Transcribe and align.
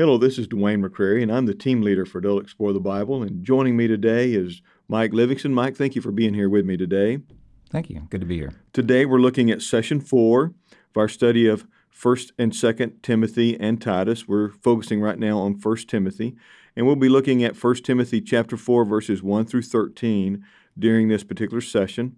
Hello, 0.00 0.16
this 0.16 0.38
is 0.38 0.48
Dwayne 0.48 0.82
McCrary, 0.82 1.22
and 1.22 1.30
I'm 1.30 1.44
the 1.44 1.52
team 1.52 1.82
leader 1.82 2.06
for 2.06 2.20
Adult 2.20 2.44
Explore 2.44 2.72
the 2.72 2.80
Bible. 2.80 3.22
And 3.22 3.44
joining 3.44 3.76
me 3.76 3.86
today 3.86 4.32
is 4.32 4.62
Mike 4.88 5.12
Livingston. 5.12 5.52
Mike, 5.52 5.76
thank 5.76 5.94
you 5.94 6.00
for 6.00 6.10
being 6.10 6.32
here 6.32 6.48
with 6.48 6.64
me 6.64 6.78
today. 6.78 7.18
Thank 7.68 7.90
you. 7.90 8.06
Good 8.08 8.22
to 8.22 8.26
be 8.26 8.38
here. 8.38 8.54
Today 8.72 9.04
we're 9.04 9.18
looking 9.18 9.50
at 9.50 9.60
session 9.60 10.00
four 10.00 10.54
of 10.72 10.96
our 10.96 11.06
study 11.06 11.46
of 11.46 11.66
1st 11.94 12.32
and 12.38 12.52
2nd 12.52 13.02
Timothy 13.02 13.60
and 13.60 13.78
Titus. 13.78 14.26
We're 14.26 14.48
focusing 14.48 15.02
right 15.02 15.18
now 15.18 15.38
on 15.38 15.60
1st 15.60 15.88
Timothy, 15.88 16.34
and 16.74 16.86
we'll 16.86 16.96
be 16.96 17.10
looking 17.10 17.44
at 17.44 17.52
1st 17.52 17.84
Timothy 17.84 18.22
chapter 18.22 18.56
4 18.56 18.86
verses 18.86 19.22
1 19.22 19.44
through 19.44 19.64
13 19.64 20.42
during 20.78 21.08
this 21.08 21.24
particular 21.24 21.60
session. 21.60 22.16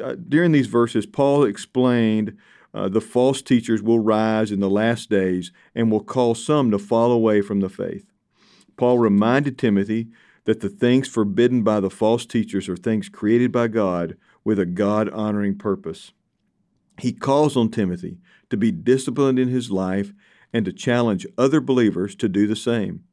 Uh, 0.00 0.14
during 0.14 0.52
these 0.52 0.68
verses, 0.68 1.06
Paul 1.06 1.42
explained 1.42 2.36
uh, 2.76 2.90
the 2.90 3.00
false 3.00 3.40
teachers 3.40 3.82
will 3.82 4.00
rise 4.00 4.52
in 4.52 4.60
the 4.60 4.68
last 4.68 5.08
days 5.08 5.50
and 5.74 5.90
will 5.90 6.04
cause 6.04 6.44
some 6.44 6.70
to 6.70 6.78
fall 6.78 7.10
away 7.10 7.40
from 7.40 7.60
the 7.60 7.70
faith. 7.70 8.12
Paul 8.76 8.98
reminded 8.98 9.56
Timothy 9.56 10.08
that 10.44 10.60
the 10.60 10.68
things 10.68 11.08
forbidden 11.08 11.62
by 11.62 11.80
the 11.80 11.88
false 11.88 12.26
teachers 12.26 12.68
are 12.68 12.76
things 12.76 13.08
created 13.08 13.50
by 13.50 13.68
God 13.68 14.18
with 14.44 14.58
a 14.58 14.66
God 14.66 15.08
honoring 15.08 15.56
purpose. 15.56 16.12
He 17.00 17.14
calls 17.14 17.56
on 17.56 17.70
Timothy 17.70 18.18
to 18.50 18.58
be 18.58 18.72
disciplined 18.72 19.38
in 19.38 19.48
his 19.48 19.70
life 19.70 20.12
and 20.52 20.66
to 20.66 20.72
challenge 20.72 21.26
other 21.38 21.62
believers 21.62 22.14
to 22.16 22.28
do 22.28 22.46
the 22.46 22.54
same. 22.54 23.04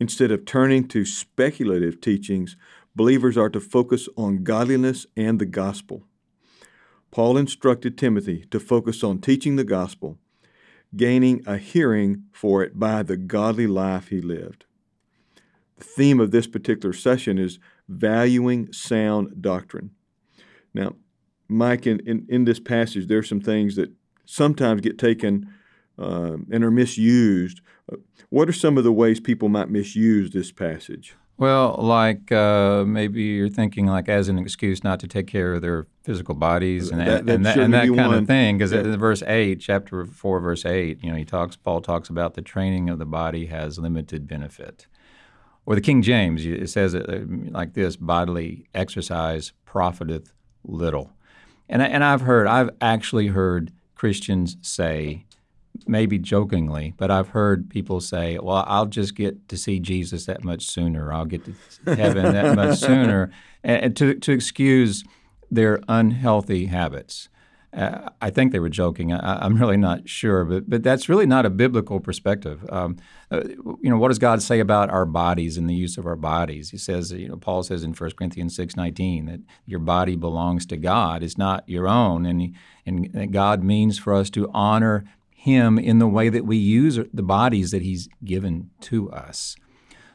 Instead 0.00 0.32
of 0.32 0.44
turning 0.44 0.88
to 0.88 1.04
speculative 1.04 2.00
teachings, 2.00 2.56
believers 2.96 3.38
are 3.38 3.50
to 3.50 3.60
focus 3.60 4.08
on 4.16 4.42
godliness 4.42 5.06
and 5.16 5.38
the 5.38 5.46
gospel. 5.46 6.02
Paul 7.14 7.36
instructed 7.36 7.96
Timothy 7.96 8.44
to 8.50 8.58
focus 8.58 9.04
on 9.04 9.20
teaching 9.20 9.54
the 9.54 9.62
gospel, 9.62 10.18
gaining 10.96 11.44
a 11.46 11.58
hearing 11.58 12.24
for 12.32 12.64
it 12.64 12.76
by 12.76 13.04
the 13.04 13.16
godly 13.16 13.68
life 13.68 14.08
he 14.08 14.20
lived. 14.20 14.64
The 15.76 15.84
theme 15.84 16.18
of 16.18 16.32
this 16.32 16.48
particular 16.48 16.92
session 16.92 17.38
is 17.38 17.60
valuing 17.88 18.72
sound 18.72 19.40
doctrine. 19.40 19.92
Now, 20.74 20.96
Mike, 21.46 21.86
in, 21.86 22.00
in, 22.00 22.26
in 22.28 22.46
this 22.46 22.58
passage, 22.58 23.06
there 23.06 23.18
are 23.18 23.22
some 23.22 23.40
things 23.40 23.76
that 23.76 23.92
sometimes 24.24 24.80
get 24.80 24.98
taken 24.98 25.54
uh, 25.96 26.38
and 26.50 26.64
are 26.64 26.70
misused. 26.72 27.60
What 28.28 28.48
are 28.48 28.52
some 28.52 28.76
of 28.76 28.82
the 28.82 28.92
ways 28.92 29.20
people 29.20 29.48
might 29.48 29.70
misuse 29.70 30.32
this 30.32 30.50
passage? 30.50 31.14
Well, 31.36 31.76
like 31.80 32.30
uh, 32.30 32.84
maybe 32.86 33.22
you're 33.22 33.48
thinking 33.48 33.86
like 33.86 34.08
as 34.08 34.28
an 34.28 34.38
excuse 34.38 34.84
not 34.84 35.00
to 35.00 35.08
take 35.08 35.26
care 35.26 35.54
of 35.54 35.62
their 35.62 35.86
physical 36.04 36.34
bodies 36.34 36.90
and 36.90 37.00
that, 37.00 37.26
that, 37.26 37.34
and 37.34 37.46
that, 37.46 37.58
and 37.58 37.74
that 37.74 37.86
kind 37.86 37.96
one. 37.96 38.14
of 38.14 38.26
thing. 38.26 38.56
Because 38.56 38.72
yeah. 38.72 38.80
in 38.80 38.96
verse 38.98 39.22
eight, 39.26 39.60
chapter 39.60 40.04
four, 40.04 40.38
verse 40.38 40.64
eight, 40.64 41.02
you 41.02 41.10
know, 41.10 41.16
he 41.16 41.24
talks. 41.24 41.56
Paul 41.56 41.80
talks 41.80 42.08
about 42.08 42.34
the 42.34 42.42
training 42.42 42.88
of 42.88 42.98
the 43.00 43.06
body 43.06 43.46
has 43.46 43.78
limited 43.78 44.28
benefit. 44.28 44.86
Or 45.66 45.74
the 45.74 45.80
King 45.80 46.02
James, 46.02 46.44
it 46.44 46.68
says 46.68 46.94
it 46.94 47.08
uh, 47.08 47.20
like 47.50 47.72
this: 47.72 47.96
bodily 47.96 48.66
exercise 48.74 49.52
profiteth 49.64 50.32
little. 50.62 51.10
And 51.68 51.82
and 51.82 52.04
I've 52.04 52.20
heard, 52.20 52.46
I've 52.46 52.70
actually 52.80 53.28
heard 53.28 53.72
Christians 53.96 54.56
say 54.60 55.24
maybe 55.86 56.18
jokingly, 56.18 56.94
but 56.96 57.10
I've 57.10 57.28
heard 57.28 57.70
people 57.70 58.00
say, 58.00 58.38
"Well, 58.38 58.64
I'll 58.66 58.86
just 58.86 59.14
get 59.14 59.48
to 59.48 59.56
see 59.56 59.80
Jesus 59.80 60.26
that 60.26 60.44
much 60.44 60.66
sooner. 60.66 61.12
I'll 61.12 61.24
get 61.24 61.44
to 61.44 61.94
heaven 61.94 62.32
that 62.32 62.56
much 62.56 62.78
sooner," 62.80 63.30
and 63.62 63.96
to 63.96 64.14
to 64.14 64.32
excuse 64.32 65.04
their 65.50 65.80
unhealthy 65.88 66.66
habits. 66.66 67.28
Uh, 67.74 68.08
I 68.20 68.30
think 68.30 68.52
they 68.52 68.60
were 68.60 68.68
joking. 68.68 69.12
I, 69.12 69.44
am 69.44 69.56
really 69.56 69.76
not 69.76 70.08
sure, 70.08 70.44
but 70.44 70.70
but 70.70 70.82
that's 70.84 71.08
really 71.08 71.26
not 71.26 71.44
a 71.44 71.50
biblical 71.50 71.98
perspective. 71.98 72.64
Um, 72.70 72.98
uh, 73.32 73.42
you 73.48 73.90
know, 73.90 73.98
what 73.98 74.08
does 74.08 74.20
God 74.20 74.42
say 74.42 74.60
about 74.60 74.90
our 74.90 75.04
bodies 75.04 75.56
and 75.56 75.68
the 75.68 75.74
use 75.74 75.98
of 75.98 76.06
our 76.06 76.16
bodies? 76.16 76.70
He 76.70 76.78
says, 76.78 77.10
you 77.10 77.28
know, 77.28 77.36
Paul 77.36 77.64
says 77.64 77.82
in 77.82 77.92
1 77.92 78.10
Corinthians 78.16 78.56
6:19 78.56 79.26
that 79.26 79.40
your 79.66 79.80
body 79.80 80.14
belongs 80.14 80.66
to 80.66 80.76
God; 80.76 81.24
it's 81.24 81.38
not 81.38 81.68
your 81.68 81.88
own, 81.88 82.26
and 82.26 82.40
he, 82.40 82.54
and 82.86 83.32
God 83.32 83.64
means 83.64 83.98
for 83.98 84.14
us 84.14 84.30
to 84.30 84.48
honor 84.54 85.04
him 85.44 85.78
in 85.78 85.98
the 85.98 86.08
way 86.08 86.30
that 86.30 86.46
we 86.46 86.56
use 86.56 86.98
the 87.12 87.22
bodies 87.22 87.70
that 87.70 87.82
He's 87.82 88.08
given 88.24 88.70
to 88.80 89.10
us. 89.10 89.56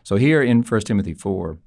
So 0.01 0.15
here 0.15 0.41
in 0.41 0.63
1 0.63 0.81
Timothy 0.81 1.13
4, 1.13 1.59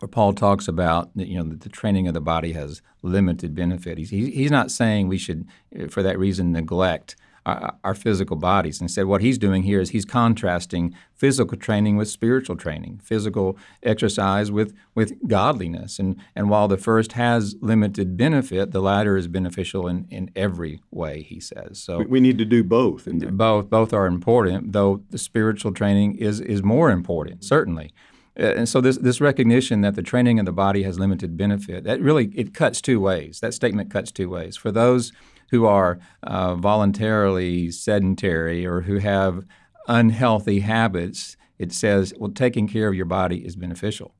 where 0.00 0.08
Paul 0.08 0.34
talks 0.34 0.68
about 0.68 1.08
you 1.14 1.36
know 1.38 1.48
that 1.48 1.62
the 1.62 1.70
training 1.70 2.08
of 2.08 2.12
the 2.12 2.20
body 2.20 2.52
has 2.52 2.82
limited 3.00 3.54
benefit. 3.54 3.96
He's, 3.96 4.10
he's 4.10 4.50
not 4.50 4.70
saying 4.70 5.08
we 5.08 5.16
should, 5.16 5.46
for 5.88 6.02
that 6.02 6.18
reason, 6.18 6.52
neglect 6.52 7.16
our, 7.46 7.74
our, 7.84 7.94
physical 7.94 8.36
bodies. 8.36 8.80
Instead, 8.80 9.06
what 9.06 9.20
he's 9.20 9.38
doing 9.38 9.62
here 9.62 9.80
is 9.80 9.90
he's 9.90 10.04
contrasting 10.04 10.94
physical 11.14 11.56
training 11.56 11.96
with 11.96 12.08
spiritual 12.08 12.56
training, 12.56 13.00
physical 13.02 13.56
exercise 13.82 14.50
with, 14.50 14.74
with 14.94 15.14
godliness. 15.28 15.98
And, 15.98 16.16
and 16.34 16.48
while 16.48 16.68
the 16.68 16.76
first 16.76 17.12
has 17.12 17.54
limited 17.60 18.16
benefit, 18.16 18.70
the 18.72 18.80
latter 18.80 19.16
is 19.16 19.28
beneficial 19.28 19.86
in, 19.86 20.06
in 20.10 20.30
every 20.34 20.80
way, 20.90 21.22
he 21.22 21.40
says. 21.40 21.78
So 21.78 22.02
we, 22.02 22.20
need 22.20 22.38
to 22.38 22.44
do 22.44 22.64
both. 22.64 23.06
Both 23.06 23.70
both 23.70 23.92
are 23.92 24.06
important, 24.06 24.72
though 24.72 25.02
the 25.10 25.18
spiritual 25.18 25.72
training 25.72 26.16
is, 26.16 26.40
is 26.40 26.62
more 26.62 26.90
important, 26.90 27.44
certainly. 27.44 27.92
Uh, 28.38 28.46
and 28.56 28.68
so 28.68 28.80
this 28.80 28.98
this 28.98 29.20
recognition 29.20 29.80
that 29.82 29.94
the 29.94 30.02
training 30.02 30.40
of 30.40 30.46
the 30.46 30.52
body 30.52 30.82
has 30.82 30.98
limited 30.98 31.36
benefit 31.36 31.84
that 31.84 32.00
really 32.00 32.32
it 32.34 32.52
cuts 32.52 32.80
two 32.80 32.98
ways. 32.98 33.40
That 33.40 33.54
statement 33.54 33.90
cuts 33.90 34.10
two 34.10 34.28
ways. 34.28 34.56
For 34.56 34.72
those 34.72 35.12
who 35.54 35.66
are 35.66 35.98
uh, 36.24 36.56
voluntarily 36.56 37.70
sedentary 37.70 38.66
or 38.66 38.80
who 38.82 38.98
have 38.98 39.44
unhealthy 39.86 40.60
habits, 40.60 41.36
it 41.58 41.72
says, 41.72 42.12
well, 42.18 42.32
taking 42.32 42.66
care 42.68 42.88
of 42.88 42.94
your 42.94 43.06
body 43.06 43.46
is 43.46 43.56
beneficial. 43.56 44.14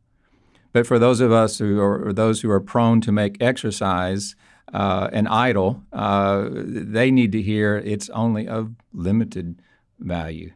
But 0.72 0.86
for 0.86 0.98
those 0.98 1.20
of 1.20 1.32
us 1.32 1.58
who 1.58 1.80
are, 1.80 2.08
or 2.08 2.12
those 2.12 2.40
who 2.42 2.50
are 2.50 2.60
prone 2.60 3.00
to 3.00 3.12
make 3.12 3.42
exercise 3.42 4.36
uh, 4.72 5.08
an 5.12 5.26
idol, 5.26 5.82
uh, 5.92 6.48
they 6.52 7.10
need 7.10 7.32
to 7.32 7.42
hear 7.42 7.76
it's 7.76 8.08
only 8.10 8.46
of 8.48 8.74
limited 8.92 9.60
value. 9.98 10.52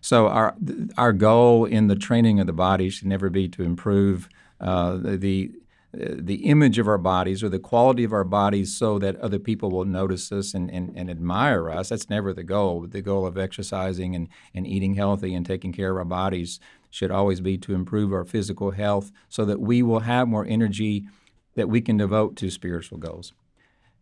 So 0.00 0.28
our 0.28 0.56
our 0.96 1.12
goal 1.12 1.66
in 1.66 1.88
the 1.88 1.96
training 1.96 2.40
of 2.40 2.46
the 2.46 2.52
body 2.52 2.88
should 2.90 3.08
never 3.08 3.30
be 3.30 3.48
to 3.48 3.62
improve 3.62 4.28
uh, 4.60 4.96
the 4.96 5.52
the 5.92 6.46
image 6.46 6.78
of 6.78 6.86
our 6.86 6.98
bodies 6.98 7.42
or 7.42 7.48
the 7.48 7.58
quality 7.58 8.04
of 8.04 8.12
our 8.12 8.24
bodies 8.24 8.76
so 8.76 8.98
that 9.00 9.16
other 9.16 9.38
people 9.38 9.70
will 9.70 9.84
notice 9.84 10.30
us 10.30 10.54
and, 10.54 10.70
and, 10.70 10.92
and 10.94 11.10
admire 11.10 11.68
us. 11.68 11.88
That's 11.88 12.08
never 12.08 12.32
the 12.32 12.44
goal. 12.44 12.86
The 12.86 13.02
goal 13.02 13.26
of 13.26 13.36
exercising 13.36 14.14
and, 14.14 14.28
and 14.54 14.66
eating 14.66 14.94
healthy 14.94 15.34
and 15.34 15.44
taking 15.44 15.72
care 15.72 15.90
of 15.90 15.96
our 15.96 16.04
bodies 16.04 16.60
should 16.90 17.10
always 17.10 17.40
be 17.40 17.58
to 17.58 17.74
improve 17.74 18.12
our 18.12 18.24
physical 18.24 18.70
health 18.70 19.10
so 19.28 19.44
that 19.44 19.60
we 19.60 19.82
will 19.82 20.00
have 20.00 20.28
more 20.28 20.46
energy 20.46 21.06
that 21.56 21.68
we 21.68 21.80
can 21.80 21.96
devote 21.96 22.36
to 22.36 22.50
spiritual 22.50 22.98
goals. 22.98 23.32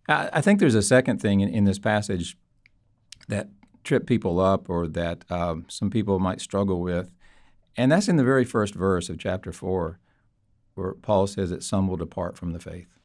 I, 0.08 0.28
I 0.34 0.40
think 0.42 0.60
there's 0.60 0.74
a 0.74 0.82
second 0.82 1.20
thing 1.22 1.40
in, 1.40 1.48
in 1.48 1.64
this 1.64 1.78
passage 1.78 2.36
that 3.28 3.48
trip 3.82 4.06
people 4.06 4.40
up 4.40 4.68
or 4.68 4.86
that 4.88 5.24
um, 5.30 5.64
some 5.68 5.88
people 5.88 6.18
might 6.18 6.40
struggle 6.40 6.80
with. 6.80 7.10
And 7.76 7.92
that's 7.92 8.08
in 8.08 8.16
the 8.16 8.24
very 8.24 8.44
first 8.44 8.74
verse 8.74 9.08
of 9.08 9.18
chapter 9.18 9.52
4, 9.52 9.98
where 10.78 10.94
Paul 10.94 11.26
says 11.26 11.50
that 11.50 11.62
some 11.62 11.88
will 11.88 11.96
depart 11.96 12.36
from 12.38 12.52
the 12.52 12.60
faith. 12.60 12.98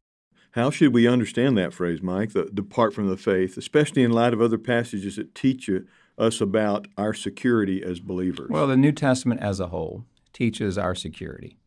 How 0.52 0.70
should 0.70 0.94
we 0.94 1.08
understand 1.08 1.58
that 1.58 1.74
phrase, 1.74 2.00
Mike, 2.00 2.32
the 2.32 2.44
depart 2.44 2.94
from 2.94 3.08
the 3.08 3.16
faith, 3.16 3.56
especially 3.56 4.02
in 4.02 4.12
light 4.12 4.32
of 4.32 4.40
other 4.40 4.58
passages 4.58 5.16
that 5.16 5.34
teach 5.34 5.68
us 6.16 6.40
about 6.40 6.86
our 6.96 7.12
security 7.12 7.82
as 7.82 7.98
believers? 7.98 8.48
Well, 8.48 8.68
the 8.68 8.76
New 8.76 8.92
Testament 8.92 9.40
as 9.40 9.58
a 9.58 9.66
whole 9.68 10.04
teaches 10.32 10.78
our 10.78 10.94
security. 10.94 11.58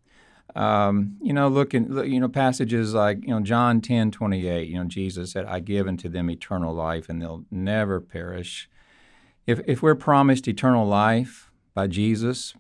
Um, 0.56 1.18
you 1.22 1.34
know, 1.34 1.50
look 1.50 1.73
in 1.73 1.95
you 2.09 2.19
know 2.19 2.29
passages 2.29 2.94
like 2.94 3.22
you 3.24 3.29
know 3.29 3.41
John 3.41 3.81
ten 3.81 4.09
twenty 4.09 4.47
eight. 4.47 4.69
You 4.69 4.79
know, 4.79 4.85
Jesus 4.85 5.31
said, 5.31 5.45
"I 5.45 5.59
give 5.59 5.88
unto 5.88 6.07
them 6.07 6.31
eternal 6.31 6.74
life, 6.74 7.09
and 7.09 7.22
they'll 7.22 7.44
never 7.51 8.00
perish, 8.00 8.69
if, 9.47 9.62
if 9.66 9.81
we're 9.81 9.95
promised 9.95 10.47
eternal 10.47 10.85
life 10.85 11.50
by 11.74 11.88
Jesus, 11.88 12.53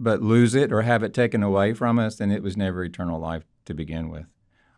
but 0.00 0.22
lose 0.22 0.54
it 0.54 0.72
or 0.72 0.82
have 0.82 1.02
it 1.02 1.12
taken 1.12 1.42
away 1.42 1.74
from 1.74 1.98
us, 1.98 2.16
then 2.16 2.30
it 2.30 2.42
was 2.42 2.56
never 2.56 2.82
eternal 2.82 3.20
life 3.20 3.44
to 3.66 3.74
begin 3.74 4.08
with. 4.08 4.24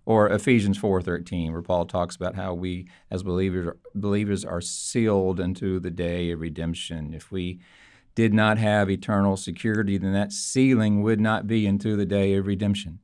Or 0.04 0.28
Ephesians 0.28 0.76
4:13, 0.76 1.52
where 1.52 1.62
Paul 1.62 1.86
talks 1.86 2.16
about 2.16 2.34
how 2.34 2.54
we 2.54 2.88
as 3.08 3.22
believers 3.22 3.76
believers 3.94 4.44
are 4.44 4.60
sealed 4.60 5.38
unto 5.38 5.78
the 5.78 5.92
day 5.92 6.32
of 6.32 6.40
redemption. 6.40 7.14
If 7.14 7.30
we 7.30 7.60
did 8.16 8.34
not 8.34 8.58
have 8.58 8.90
eternal 8.90 9.36
security, 9.36 9.96
then 9.96 10.12
that 10.12 10.32
sealing 10.32 11.02
would 11.02 11.20
not 11.20 11.46
be 11.46 11.66
into 11.66 11.96
the 11.96 12.04
day 12.04 12.34
of 12.34 12.48
redemption. 12.48 12.98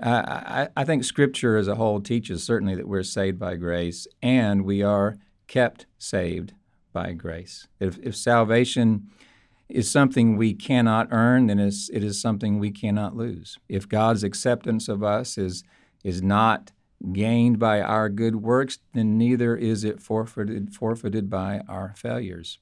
I, 0.00 0.68
I 0.76 0.84
think 0.84 1.04
Scripture 1.04 1.56
as 1.56 1.68
a 1.68 1.76
whole 1.76 2.00
teaches 2.00 2.42
certainly 2.42 2.74
that 2.74 2.88
we're 2.88 3.04
saved 3.04 3.38
by 3.38 3.54
grace 3.54 4.08
and 4.22 4.64
we 4.64 4.82
are 4.82 5.18
kept 5.46 5.86
saved 5.98 6.52
by 6.92 7.12
grace. 7.12 7.68
If, 7.78 7.98
if 7.98 8.16
salvation 8.16 9.10
is 9.68 9.90
something 9.90 10.36
we 10.36 10.54
cannot 10.54 11.08
earn, 11.10 11.46
then 11.46 11.58
it's, 11.58 11.88
it 11.90 12.04
is 12.04 12.20
something 12.20 12.58
we 12.58 12.70
cannot 12.70 13.16
lose. 13.16 13.58
If 13.68 13.88
God's 13.88 14.22
acceptance 14.22 14.88
of 14.88 15.02
us 15.02 15.38
is, 15.38 15.64
is 16.02 16.22
not 16.22 16.72
gained 17.12 17.58
by 17.58 17.80
our 17.80 18.08
good 18.08 18.36
works, 18.36 18.78
then 18.92 19.18
neither 19.18 19.56
is 19.56 19.84
it 19.84 20.00
forfeited, 20.00 20.74
forfeited 20.74 21.30
by 21.30 21.62
our 21.68 21.94
failures. 21.96 22.58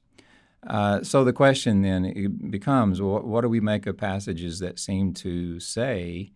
Uh, 0.66 1.02
so 1.02 1.24
the 1.24 1.32
question 1.32 1.82
then 1.82 2.38
becomes 2.50 3.02
what 3.02 3.40
do 3.40 3.48
we 3.48 3.60
make 3.60 3.86
of 3.86 3.96
passages 3.96 4.60
that 4.60 4.78
seem 4.78 5.12
to 5.12 5.58
say 5.58 6.30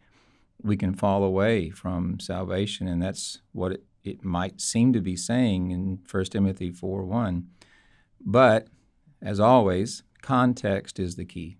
we 0.63 0.77
can 0.77 0.95
fall 0.95 1.23
away 1.23 1.71
from 1.71 2.19
salvation? 2.19 2.89
And 2.89 3.01
that's 3.01 3.41
what 3.53 3.73
it, 3.73 3.85
it 4.03 4.25
might 4.25 4.61
seem 4.61 4.93
to 4.95 5.01
be 5.01 5.17
saying 5.17 5.71
in 5.71 6.01
1 6.11 6.25
Timothy 6.25 6.73
4 6.73 7.05
1. 7.05 7.47
But 8.21 8.67
as 9.23 9.39
always, 9.39 10.03
context 10.23 10.99
is 10.99 11.17
the 11.17 11.25
key. 11.25 11.57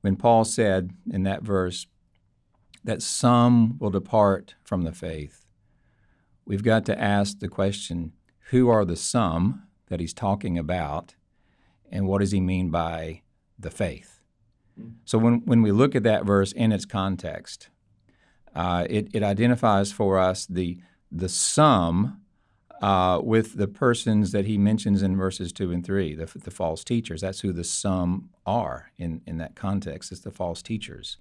When 0.00 0.16
Paul 0.16 0.44
said 0.44 0.92
in 1.10 1.22
that 1.24 1.42
verse 1.42 1.86
that 2.84 3.02
some 3.02 3.78
will 3.78 3.90
depart 3.90 4.54
from 4.62 4.82
the 4.82 4.92
faith, 4.92 5.44
we've 6.44 6.62
got 6.62 6.86
to 6.86 7.00
ask 7.00 7.38
the 7.38 7.48
question 7.48 8.12
who 8.50 8.68
are 8.68 8.84
the 8.84 8.96
some 8.96 9.64
that 9.88 10.00
he's 10.00 10.14
talking 10.14 10.56
about, 10.56 11.14
and 11.90 12.06
what 12.06 12.20
does 12.20 12.32
he 12.32 12.40
mean 12.40 12.70
by 12.70 13.22
the 13.58 13.70
faith? 13.70 14.20
So 15.04 15.18
when, 15.18 15.42
when 15.44 15.62
we 15.62 15.72
look 15.72 15.94
at 15.94 16.04
that 16.04 16.24
verse 16.24 16.52
in 16.52 16.72
its 16.72 16.84
context, 16.84 17.68
uh, 18.54 18.86
it, 18.88 19.08
it 19.12 19.22
identifies 19.22 19.92
for 19.92 20.18
us 20.18 20.46
the, 20.46 20.78
the 21.10 21.28
some 21.28 22.20
uh, 22.80 23.20
with 23.22 23.56
the 23.56 23.68
persons 23.68 24.32
that 24.32 24.46
he 24.46 24.56
mentions 24.56 25.02
in 25.02 25.16
verses 25.16 25.52
2 25.52 25.72
and 25.72 25.84
3, 25.84 26.14
the, 26.14 26.30
the 26.38 26.50
false 26.50 26.84
teachers. 26.84 27.20
That's 27.20 27.40
who 27.40 27.52
the 27.52 27.64
some 27.64 28.30
are 28.46 28.92
in, 28.96 29.20
in 29.26 29.38
that 29.38 29.56
context. 29.56 30.12
It's 30.12 30.20
the 30.20 30.30
false 30.30 30.62
teachers. 30.62 31.16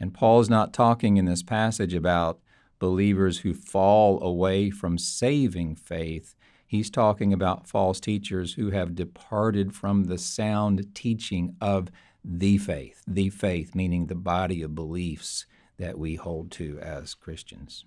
And 0.00 0.14
Paul's 0.14 0.50
not 0.50 0.72
talking 0.72 1.16
in 1.16 1.24
this 1.24 1.42
passage 1.42 1.94
about 1.94 2.40
believers 2.78 3.40
who 3.40 3.54
fall 3.54 4.22
away 4.22 4.70
from 4.70 4.98
saving 4.98 5.76
faith. 5.76 6.34
He's 6.66 6.90
talking 6.90 7.32
about 7.32 7.68
false 7.68 7.98
teachers 8.00 8.54
who 8.54 8.70
have 8.70 8.94
departed 8.94 9.74
from 9.74 10.04
the 10.04 10.18
sound 10.18 10.94
teaching 10.94 11.56
of 11.60 11.90
the 12.24 12.58
faith, 12.58 13.02
the 13.06 13.30
faith, 13.30 13.74
meaning 13.74 14.06
the 14.06 14.14
body 14.14 14.62
of 14.62 14.74
beliefs 14.74 15.46
that 15.78 15.98
we 15.98 16.16
hold 16.16 16.50
to 16.52 16.78
as 16.80 17.14
Christians. 17.14 17.84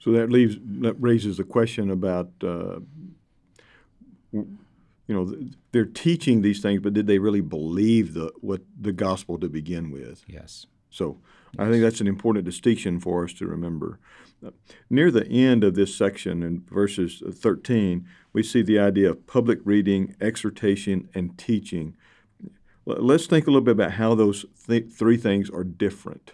So 0.00 0.12
that 0.12 0.30
leaves 0.30 0.56
that 0.80 0.94
raises 1.00 1.36
the 1.36 1.44
question 1.44 1.90
about 1.90 2.30
uh, 2.42 2.80
you 4.32 4.58
know 5.08 5.34
they're 5.72 5.84
teaching 5.84 6.42
these 6.42 6.60
things, 6.60 6.80
but 6.80 6.94
did 6.94 7.06
they 7.06 7.18
really 7.18 7.40
believe 7.40 8.14
the 8.14 8.32
what 8.40 8.62
the 8.78 8.92
gospel 8.92 9.38
to 9.38 9.48
begin 9.48 9.90
with? 9.90 10.24
Yes. 10.28 10.66
So 10.90 11.18
yes. 11.52 11.66
I 11.66 11.70
think 11.70 11.82
that's 11.82 12.00
an 12.00 12.06
important 12.06 12.44
distinction 12.44 13.00
for 13.00 13.24
us 13.24 13.32
to 13.34 13.46
remember. 13.46 13.98
Near 14.88 15.10
the 15.10 15.26
end 15.26 15.64
of 15.64 15.74
this 15.74 15.94
section, 15.94 16.42
in 16.44 16.64
verses 16.70 17.22
13, 17.28 18.06
we 18.32 18.42
see 18.42 18.62
the 18.62 18.78
idea 18.78 19.10
of 19.10 19.26
public 19.26 19.58
reading, 19.64 20.14
exhortation, 20.20 21.08
and 21.12 21.36
teaching. 21.36 21.96
Let's 22.86 23.26
think 23.26 23.46
a 23.46 23.50
little 23.50 23.64
bit 23.64 23.72
about 23.72 23.92
how 23.92 24.14
those 24.14 24.46
th- 24.66 24.90
three 24.90 25.16
things 25.16 25.50
are 25.50 25.64
different. 25.64 26.32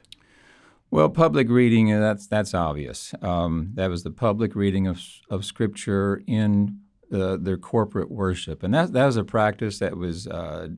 Well, 0.95 1.09
public 1.09 1.49
reading, 1.49 1.93
uh, 1.93 1.99
that's, 1.99 2.29
that's 2.29 2.55
obvious. 2.55 3.13
Um, 3.21 3.73
that 3.75 3.91
was 3.91 4.05
the 4.05 4.13
public 4.13 4.55
reading 4.55 4.87
of, 4.87 5.03
of 5.29 5.45
Scripture 5.45 6.23
in 6.29 6.79
the, 7.11 7.37
their 7.37 7.57
corporate 7.57 8.13
worship. 8.13 8.63
And 8.63 8.73
that, 8.75 8.93
that 8.93 9.05
was 9.05 9.17
a 9.17 9.25
practice 9.25 9.81
that 9.81 9.97
was 9.97 10.29
uh, 10.29 10.69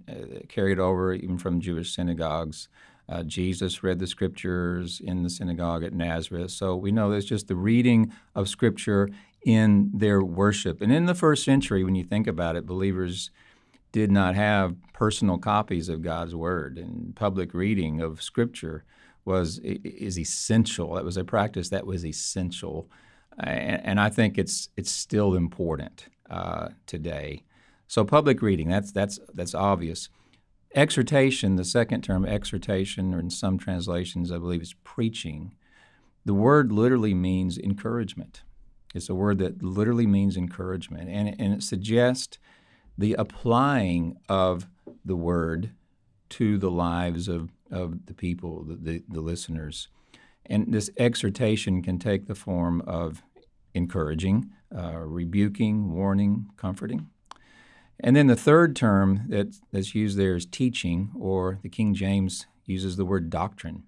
carried 0.48 0.78
over 0.78 1.12
even 1.12 1.36
from 1.36 1.60
Jewish 1.60 1.94
synagogues. 1.94 2.70
Uh, 3.06 3.24
Jesus 3.24 3.82
read 3.82 3.98
the 3.98 4.06
Scriptures 4.06 5.02
in 5.04 5.22
the 5.22 5.28
synagogue 5.28 5.84
at 5.84 5.92
Nazareth. 5.92 6.52
So 6.52 6.74
we 6.74 6.92
know 6.92 7.12
it's 7.12 7.26
just 7.26 7.48
the 7.48 7.54
reading 7.54 8.10
of 8.34 8.48
Scripture 8.48 9.10
in 9.44 9.90
their 9.92 10.22
worship. 10.22 10.80
And 10.80 10.90
in 10.90 11.04
the 11.04 11.14
first 11.14 11.44
century, 11.44 11.84
when 11.84 11.94
you 11.94 12.04
think 12.04 12.26
about 12.26 12.56
it, 12.56 12.64
believers 12.64 13.30
did 13.92 14.10
not 14.10 14.34
have 14.34 14.76
personal 14.94 15.36
copies 15.36 15.90
of 15.90 16.00
God's 16.00 16.34
Word 16.34 16.78
and 16.78 17.14
public 17.14 17.52
reading 17.52 18.00
of 18.00 18.22
Scripture 18.22 18.82
was 19.26 19.58
is 19.62 20.19
essential. 20.19 20.94
That 20.94 21.05
was 21.05 21.17
a 21.17 21.25
practice 21.25 21.69
that 21.70 21.87
was 21.87 22.06
essential, 22.06 22.88
and, 23.38 23.84
and 23.84 24.00
I 24.00 24.08
think 24.08 24.38
it's 24.38 24.70
it's 24.76 24.90
still 24.90 25.34
important 25.34 26.06
uh, 26.31 26.69
today. 26.87 27.43
So 27.88 28.05
public 28.05 28.40
reading 28.40 28.69
that's 28.69 28.93
that's 28.93 29.19
that's 29.34 29.55
obvious. 29.55 30.08
Exhortation, 30.75 31.56
the 31.56 31.64
second 31.64 32.02
term, 32.02 32.26
exhortation, 32.26 33.14
or 33.14 33.19
in 33.19 33.31
some 33.31 33.58
translations, 33.58 34.31
I 34.31 34.38
believe, 34.38 34.62
is 34.62 34.75
preaching. 34.84 35.55
The 36.25 36.34
word 36.34 36.72
literally 36.72 37.14
means 37.14 37.56
encouragement. 37.56 38.43
It's 38.94 39.08
a 39.08 39.14
word 39.14 39.38
that 39.38 39.62
literally 39.62 40.06
means 40.06 40.37
encouragement, 40.37 41.08
and, 41.08 41.34
and 41.40 41.55
it 41.55 41.62
suggests 41.62 42.38
the 42.99 43.14
applying 43.14 44.17
of 44.29 44.69
the 45.05 45.17
word 45.17 45.70
to 46.31 46.58
the 46.58 46.70
lives 46.70 47.29
of 47.29 47.50
of 47.70 48.06
the 48.06 48.14
people, 48.14 48.64
the, 48.64 48.76
the, 48.76 49.02
the 49.08 49.20
listeners. 49.20 49.88
And 50.44 50.72
this 50.72 50.90
exhortation 50.98 51.82
can 51.82 51.98
take 51.98 52.26
the 52.26 52.34
form 52.34 52.80
of 52.82 53.22
encouraging, 53.74 54.50
uh, 54.76 54.98
rebuking, 54.98 55.92
warning, 55.92 56.46
comforting. 56.56 57.08
And 58.00 58.14
then 58.14 58.26
the 58.26 58.36
third 58.36 58.76
term 58.76 59.22
that, 59.28 59.56
that's 59.72 59.94
used 59.94 60.16
there 60.16 60.36
is 60.36 60.46
teaching, 60.46 61.10
or 61.18 61.58
the 61.62 61.68
King 61.68 61.94
James 61.94 62.46
uses 62.64 62.96
the 62.96 63.04
word 63.04 63.30
doctrine. 63.30 63.84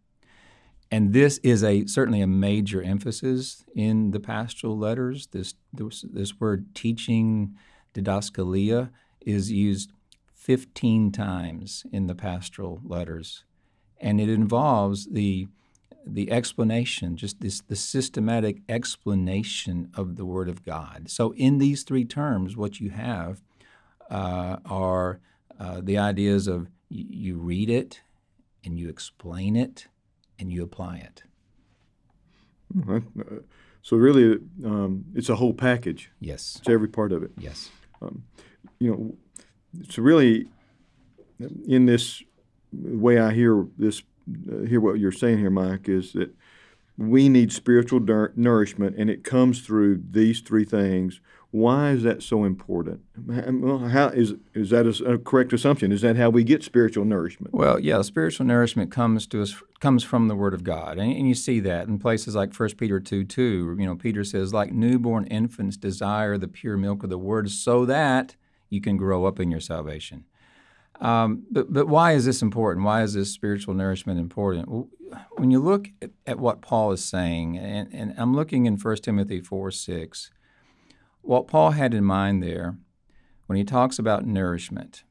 And 0.91 1.13
this 1.13 1.39
is 1.39 1.63
a 1.63 1.87
certainly 1.87 2.23
a 2.23 2.27
major 2.27 2.83
emphasis 2.83 3.65
in 3.75 4.13
the 4.13 4.21
pastoral 4.21 4.79
letters. 4.79 5.27
This 5.27 5.55
this, 5.71 6.03
this 6.11 6.41
word 6.41 6.75
teaching, 6.75 7.57
didaskalia, 7.93 8.91
is 9.21 9.53
used 9.53 9.93
15 10.33 11.13
times 11.13 11.85
in 11.93 12.07
the 12.07 12.15
pastoral 12.15 12.81
letters 12.83 13.45
and 14.01 14.21
it 14.21 14.29
involves 14.29 15.07
the 15.07 15.49
the 16.07 16.31
explanation, 16.31 17.17
just 17.17 17.41
this 17.41 17.61
the 17.61 17.77
systematic 17.77 18.59
explanation 18.69 19.91
of 19.95 20.17
the 20.17 20.25
Word 20.25 20.49
of 20.49 20.65
God. 20.65 21.11
So, 21.11 21.33
in 21.35 21.59
these 21.59 21.83
three 21.83 22.05
terms, 22.05 22.57
what 22.57 22.81
you 22.81 22.91
have 22.91 23.43
uh, 24.11 24.57
are 24.65 25.21
uh, 25.59 25.81
the 25.83 25.99
ideas 25.99 26.47
of 26.47 26.69
you 26.89 27.37
read 27.37 27.69
it, 27.69 28.01
and 28.65 28.79
you 28.79 28.89
explain 28.89 29.57
it, 29.57 29.89
and 30.39 30.51
you 30.51 30.63
apply 30.63 30.99
it. 30.99 31.23
Mm-hmm. 32.75 33.21
Uh, 33.21 33.41
so, 33.83 33.97
really, 33.97 34.39
um, 34.65 35.05
it's 35.15 35.29
a 35.29 35.37
whole 35.37 35.55
package. 35.55 36.11
Yes, 36.21 36.57
it's 36.61 36.69
every 36.69 36.89
part 36.89 37.13
of 37.13 37.23
it. 37.23 37.33
Yes, 37.39 37.71
um, 38.01 38.25
you 38.79 38.91
know, 38.91 39.17
it's 39.81 39.99
really 39.99 40.49
in 41.67 41.87
this 41.87 42.23
the 42.73 42.97
way 42.97 43.19
I 43.19 43.33
hear 43.33 43.67
this, 43.77 44.03
uh, 44.51 44.65
hear 44.67 44.81
what 44.81 44.99
you're 44.99 45.13
saying 45.13 45.39
here, 45.39 45.51
Mike, 45.51 45.89
is 45.89 46.13
that 46.13 46.35
we 46.99 47.29
need 47.29 47.53
spiritual 47.53 48.01
dur- 48.01 48.33
nourishment, 48.35 48.97
and 48.99 49.09
it 49.09 49.23
comes 49.23 49.61
through 49.61 50.03
these 50.11 50.41
three 50.41 50.65
things. 50.65 51.21
Why 51.51 51.93
is 51.93 52.03
that 52.03 52.23
so 52.23 52.45
important? 52.45 53.01
Well, 53.17 53.79
How 53.79 54.09
is 54.09 54.35
is 54.53 54.69
that 54.71 54.85
a, 54.85 55.13
a 55.13 55.19
correct 55.19 55.53
assumption? 55.55 55.93
Is 55.93 56.03
that 56.03 56.17
how 56.17 56.29
we 56.29 56.45
get 56.45 56.63
spiritual 56.63 57.07
nourishment? 57.07 57.55
Well, 57.55 57.81
yeah, 57.81 58.03
spiritual 58.03 58.45
nourishment 58.45 58.91
comes 58.91 59.27
to 59.29 59.41
us 59.41 59.55
comes 59.81 60.05
from 60.05 60.29
the 60.29 60.35
Word 60.35 60.53
of 60.53 60.65
God, 60.65 60.99
and, 60.99 61.11
and 61.11 61.27
you 61.27 61.35
see 61.35 61.61
that 61.61 61.87
in 61.89 61.99
places 61.99 62.35
like 62.35 62.53
1 62.53 62.71
Peter 62.77 63.01
two 63.01 63.25
two. 63.25 63.77
You 63.79 63.87
know, 63.87 63.97
Peter 63.97 64.25
says, 64.25 64.53
"Like 64.53 64.73
newborn 64.73 65.25
infants, 65.29 65.79
desire 65.79 66.37
the 66.37 66.49
pure 66.49 66.77
milk 66.77 67.03
of 67.03 67.09
the 67.11 67.19
Word, 67.19 67.51
so 67.51 67.87
that 67.87 68.37
you 68.69 68.83
can 68.83 68.99
grow 68.99 69.25
up 69.25 69.41
in 69.41 69.51
your 69.51 69.61
salvation." 69.61 70.25
Um, 71.01 71.45
but, 71.51 71.73
but 71.73 71.89
why 71.89 72.13
is 72.13 72.25
this 72.25 72.43
important? 72.43 72.85
Why 72.85 73.03
is 73.03 73.15
this 73.15 73.31
spiritual 73.31 73.75
nourishment 73.75 74.19
important? 74.19 74.89
When 75.37 75.51
you 75.51 75.61
look 75.61 75.89
at, 76.03 76.11
at, 76.27 76.39
what 76.39 76.61
Paul 76.61 76.93
is 76.93 77.05
saying, 77.05 77.57
and, 77.57 77.89
and 77.93 78.15
I'm 78.19 78.35
looking 78.35 78.67
in 78.67 78.77
1 78.77 78.97
Timothy 78.97 79.41
4 79.41 79.71
6, 79.71 80.31
what 81.23 81.47
Paul 81.47 81.73
had 81.73 81.95
in 81.95 82.05
mind 82.05 82.43
there 82.43 82.79
when 83.47 83.57
he 83.57 83.65
talks 83.65 83.99
about 83.99 84.27
nourishment 84.27 85.05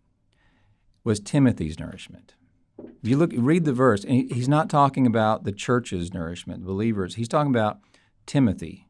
was 1.03 1.20
Timothy's 1.20 1.79
nourishment. 1.79 2.36
If 2.79 3.10
you 3.10 3.17
look, 3.17 3.32
read 3.36 3.65
the 3.65 3.74
verse, 3.74 4.03
and 4.03 4.32
he's 4.32 4.50
not 4.50 4.70
talking 4.70 5.08
about 5.08 5.46
the 5.46 5.51
church's 5.51 6.13
nourishment, 6.13 6.65
believers. 6.65 7.15
He's 7.15 7.27
talking 7.29 7.51
about 7.51 7.79
Timothy, 8.25 8.87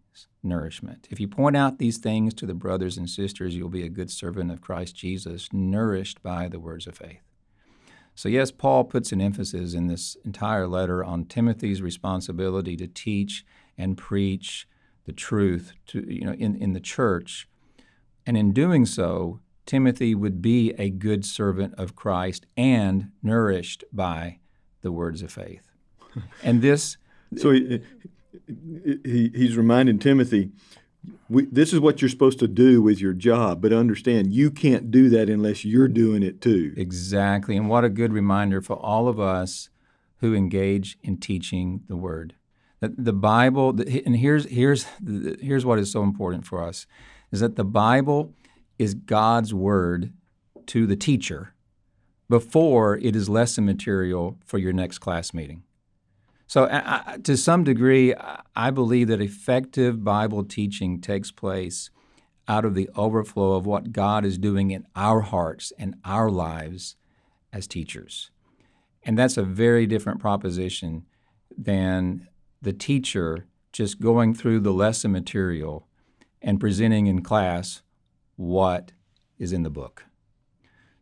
nourishment. 0.48 1.08
If 1.12 1.20
you 1.20 1.28
point 1.28 1.56
out 1.56 1.78
these 1.78 1.98
things 1.98 2.34
to 2.36 2.46
the 2.46 2.54
brothers 2.54 2.98
and 2.98 3.10
sisters, 3.10 3.56
you'll 3.56 3.70
be 3.70 3.86
a 3.86 3.90
good 3.90 4.10
servant 4.12 4.52
of 4.52 4.62
Christ 4.62 4.96
Jesus, 4.96 5.50
nourished 5.52 6.24
by 6.24 6.48
the 6.48 6.60
words 6.60 6.88
of 6.88 6.98
faith. 6.98 7.22
So, 8.16 8.30
yes, 8.30 8.50
Paul 8.50 8.86
puts 8.86 9.12
an 9.12 9.22
emphasis 9.22 9.76
in 9.76 9.88
this 9.88 10.18
entire 10.26 10.68
letter 10.68 11.04
on 11.04 11.26
Timothy's 11.26 11.84
responsibility 11.84 12.76
to 12.78 12.88
teach 12.88 13.46
and 13.78 13.96
preach 13.96 14.68
the 15.06 15.14
truth 15.14 15.74
to, 15.88 16.04
you 16.12 16.26
know, 16.26 16.34
in, 16.34 16.56
in 16.56 16.74
the 16.74 16.80
church. 16.80 17.48
And 18.26 18.36
in 18.36 18.54
doing 18.54 18.88
so, 18.88 19.40
Timothy 19.68 20.16
would 20.16 20.42
be 20.42 20.74
a 20.80 20.90
good 20.90 21.26
servant 21.26 21.76
of 21.78 21.96
Christ 21.96 22.48
and 22.56 23.12
nourished 23.22 23.84
by 23.94 24.40
the 24.82 24.92
words 24.92 25.22
of 25.22 25.32
faith. 25.32 25.70
And 26.44 26.62
this. 26.62 26.98
So 27.36 27.52
he, 28.48 29.00
he, 29.04 29.32
he's 29.36 29.58
reminding 29.58 30.00
Timothy 30.00 30.52
we, 31.30 31.46
this 31.46 31.74
is 31.74 31.80
what 31.80 32.02
you're 32.02 32.10
supposed 32.10 32.40
to 32.40 32.48
do 32.48 32.82
with 32.82 33.00
your 33.00 33.14
job, 33.14 33.62
but 33.62 33.74
understand 33.74 34.34
you 34.34 34.50
can't 34.52 34.92
do 34.92 35.10
that 35.10 35.30
unless 35.30 35.66
you're 35.66 35.88
doing 35.88 36.24
it 36.24 36.42
too. 36.42 36.74
Exactly. 36.78 37.56
And 37.58 37.70
what 37.70 37.84
a 37.84 37.90
good 37.90 38.14
reminder 38.14 38.62
for 38.62 38.76
all 38.76 39.08
of 39.08 39.20
us 39.20 39.70
who 40.20 40.34
engage 40.34 40.98
in 41.04 41.18
teaching 41.18 41.84
the 41.88 41.96
word. 41.96 42.34
That 42.80 43.04
the 43.04 43.14
Bible, 43.14 43.70
and 44.06 44.18
here's, 44.18 44.46
here's, 44.46 44.86
here's 45.40 45.66
what 45.66 45.80
is 45.80 45.92
so 45.92 46.04
important 46.04 46.46
for 46.46 46.64
us, 46.64 46.86
is 47.32 47.40
that 47.40 47.56
the 47.56 47.66
Bible 47.66 48.34
is 48.78 48.94
God's 48.94 49.54
word 49.54 50.14
to 50.68 50.86
the 50.86 50.96
teacher 50.96 51.54
before 52.30 52.98
it 52.98 53.16
is 53.16 53.30
lesson 53.30 53.66
material 53.66 54.38
for 54.46 54.58
your 54.58 54.74
next 54.74 55.00
class 55.00 55.34
meeting. 55.34 55.64
So, 56.48 56.68
to 57.24 57.36
some 57.36 57.66
degree, 57.66 58.14
I 58.56 58.72
believe 58.72 59.10
that 59.10 59.22
effective 59.22 60.04
Bible 60.04 60.46
teaching 60.46 61.02
takes 61.02 61.30
place 61.30 61.90
out 62.48 62.64
of 62.64 62.74
the 62.74 62.90
overflow 62.96 63.54
of 63.54 63.66
what 63.66 63.92
God 63.92 64.24
is 64.24 64.38
doing 64.38 64.72
in 64.72 64.88
our 64.96 65.22
hearts 65.22 65.74
and 65.78 65.96
our 66.06 66.30
lives 66.30 66.96
as 67.52 67.68
teachers. 67.68 68.32
And 69.04 69.18
that's 69.18 69.38
a 69.38 69.44
very 69.44 69.86
different 69.86 70.20
proposition 70.20 71.06
than 71.58 72.28
the 72.62 72.74
teacher 72.74 73.46
just 73.74 74.00
going 74.00 74.34
through 74.34 74.62
the 74.62 74.74
lesson 74.74 75.12
material 75.12 75.88
and 76.42 76.60
presenting 76.60 77.08
in 77.08 77.22
class 77.22 77.82
what 78.38 78.94
is 79.38 79.52
in 79.52 79.64
the 79.64 79.70
book. 79.70 80.07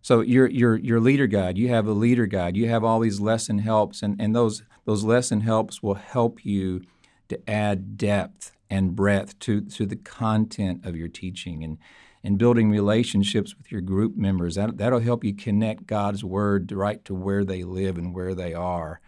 So 0.05 0.21
your 0.21 0.45
your 0.45 0.75
your 0.77 0.99
leader 0.99 1.25
guide, 1.25 1.57
you 1.57 1.69
have 1.69 1.87
a 1.87 1.91
leader 1.91 2.27
guide, 2.27 2.55
you 2.55 2.69
have 2.69 2.83
all 2.83 2.99
these 2.99 3.19
lesson 3.19 3.57
helps, 3.57 4.03
and, 4.03 4.21
and 4.21 4.35
those 4.35 4.61
those 4.85 5.03
lesson 5.03 5.41
helps 5.41 5.81
will 5.81 5.95
help 5.95 6.45
you 6.45 6.83
to 7.29 7.49
add 7.49 7.97
depth 7.97 8.51
and 8.69 8.95
breadth 8.95 9.39
to, 9.39 9.61
to 9.61 9.87
the 9.87 9.95
content 9.95 10.85
of 10.85 10.95
your 10.95 11.07
teaching 11.07 11.63
and, 11.63 11.79
and 12.23 12.37
building 12.37 12.69
relationships 12.69 13.57
with 13.57 13.71
your 13.71 13.81
group 13.81 14.15
members. 14.15 14.53
That, 14.53 14.77
that'll 14.77 14.99
help 14.99 15.23
you 15.23 15.33
connect 15.33 15.87
God's 15.87 16.23
word 16.23 16.71
right 16.71 17.03
to 17.05 17.15
where 17.15 17.43
they 17.43 17.63
live 17.63 17.97
and 17.97 18.13
where 18.13 18.35
they 18.35 18.53
are. 18.53 19.01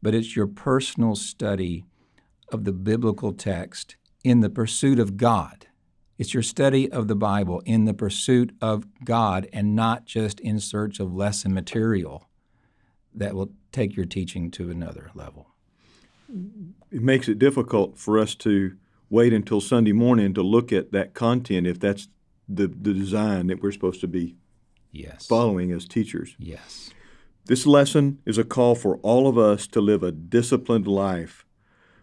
But 0.00 0.14
it's 0.14 0.34
your 0.34 0.46
personal 0.46 1.16
study 1.16 1.84
of 2.48 2.64
the 2.64 2.72
biblical 2.72 3.34
text 3.34 3.96
in 4.24 4.40
the 4.40 4.48
pursuit 4.48 4.98
of 4.98 5.18
God 5.18 5.66
it's 6.18 6.34
your 6.34 6.42
study 6.42 6.90
of 6.90 7.08
the 7.08 7.16
Bible 7.16 7.60
in 7.64 7.84
the 7.84 7.94
pursuit 7.94 8.54
of 8.60 8.86
God 9.04 9.48
and 9.52 9.74
not 9.74 10.04
just 10.04 10.40
in 10.40 10.60
search 10.60 11.00
of 11.00 11.14
lesson 11.14 11.52
material 11.52 12.28
that 13.14 13.34
will 13.34 13.50
take 13.72 13.96
your 13.96 14.06
teaching 14.06 14.50
to 14.52 14.70
another 14.70 15.10
level. 15.14 15.48
It 16.90 17.02
makes 17.02 17.28
it 17.28 17.38
difficult 17.38 17.98
for 17.98 18.18
us 18.18 18.34
to 18.36 18.76
wait 19.10 19.32
until 19.32 19.60
Sunday 19.60 19.92
morning 19.92 20.34
to 20.34 20.42
look 20.42 20.72
at 20.72 20.92
that 20.92 21.14
content 21.14 21.66
if 21.66 21.78
that's 21.78 22.08
the, 22.48 22.66
the 22.66 22.92
design 22.92 23.46
that 23.48 23.62
we're 23.62 23.72
supposed 23.72 24.00
to 24.00 24.08
be 24.08 24.36
yes. 24.90 25.26
following 25.26 25.72
as 25.72 25.86
teachers. 25.86 26.34
Yes. 26.38 26.90
This 27.46 27.66
lesson 27.66 28.20
is 28.24 28.38
a 28.38 28.44
call 28.44 28.74
for 28.74 28.96
all 28.98 29.28
of 29.28 29.36
us 29.36 29.66
to 29.68 29.80
live 29.80 30.02
a 30.02 30.12
disciplined 30.12 30.86
life, 30.86 31.44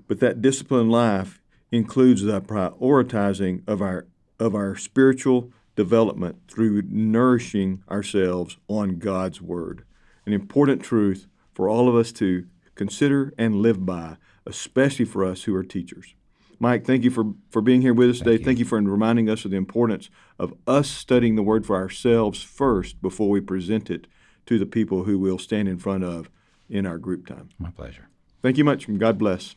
but 0.08 0.20
that 0.20 0.42
disciplined 0.42 0.92
life 0.92 1.41
includes 1.72 2.24
the 2.24 2.42
prioritizing 2.42 3.68
of 3.68 3.82
our 3.82 4.08
of 4.40 4.56
our 4.56 4.76
spiritual 4.76 5.52
development 5.76 6.36
through 6.48 6.82
nourishing 6.88 7.84
ourselves 7.90 8.58
on 8.68 8.98
God's 8.98 9.42
word. 9.42 9.86
An 10.26 10.34
important 10.34 10.84
truth 10.84 11.28
for 11.54 11.70
all 11.70 11.88
of 11.88 11.96
us 11.96 12.12
to 12.14 12.48
consider 12.76 13.34
and 13.38 13.62
live 13.62 13.86
by, 13.86 14.18
especially 14.46 15.06
for 15.06 15.24
us 15.24 15.44
who 15.44 15.56
are 15.56 15.64
teachers. 15.64 16.16
Mike, 16.60 16.86
thank 16.86 17.04
you 17.04 17.10
for, 17.10 17.34
for 17.50 17.62
being 17.62 17.82
here 17.82 17.94
with 17.94 18.10
us 18.10 18.20
today. 18.20 18.38
Thank 18.38 18.60
you 18.60 18.66
for 18.66 18.80
reminding 18.80 19.30
us 19.30 19.46
of 19.46 19.52
the 19.52 19.58
importance 19.58 20.10
of 20.38 20.54
us 20.68 20.90
studying 20.90 21.36
the 21.36 21.44
Word 21.44 21.66
for 21.66 21.76
ourselves 21.76 22.44
first 22.44 23.02
before 23.02 23.30
we 23.30 23.42
present 23.42 23.90
it 23.90 24.06
to 24.46 24.60
the 24.60 24.68
people 24.68 25.06
who 25.06 25.18
we'll 25.18 25.40
stand 25.40 25.68
in 25.68 25.80
front 25.80 26.04
of 26.04 26.30
in 26.70 26.86
our 26.86 27.00
group 27.00 27.26
time. 27.26 27.50
My 27.58 27.72
pleasure. 27.72 28.10
Thank 28.42 28.58
you 28.58 28.64
much, 28.64 28.88
and 28.88 29.00
God 29.00 29.18
bless. 29.18 29.56